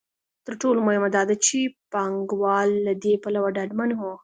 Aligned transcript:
تر 0.45 0.53
ټولو 0.61 0.79
مهمه 0.87 1.09
دا 1.15 1.21
ده 1.29 1.35
چې 1.45 1.59
پانګوال 1.91 2.69
له 2.85 2.93
دې 3.03 3.13
پلوه 3.23 3.49
ډاډمن 3.55 3.89
وو. 3.95 4.13